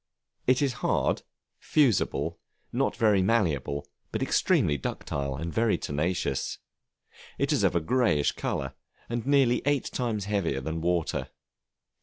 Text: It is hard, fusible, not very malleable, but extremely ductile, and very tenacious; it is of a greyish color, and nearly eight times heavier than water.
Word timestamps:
It 0.47 0.63
is 0.63 0.73
hard, 0.81 1.21
fusible, 1.59 2.39
not 2.73 2.95
very 2.97 3.21
malleable, 3.21 3.87
but 4.11 4.23
extremely 4.23 4.75
ductile, 4.75 5.35
and 5.35 5.53
very 5.53 5.77
tenacious; 5.77 6.57
it 7.37 7.53
is 7.53 7.61
of 7.63 7.75
a 7.75 7.81
greyish 7.81 8.31
color, 8.31 8.73
and 9.09 9.27
nearly 9.27 9.61
eight 9.63 9.91
times 9.93 10.25
heavier 10.25 10.59
than 10.59 10.81
water. 10.81 11.29